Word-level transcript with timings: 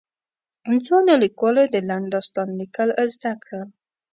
ځوانو 0.85 1.13
ليکوالو 1.23 1.63
د 1.73 1.75
لنډ 1.89 2.07
داستان 2.13 2.47
ليکل 2.59 2.89
زده 3.15 3.31
کړل. 3.43 3.67